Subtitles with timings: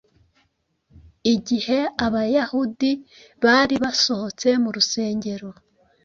[1.33, 2.91] Igihe Abayahudi
[3.43, 5.49] bari basohotse mu rusengero,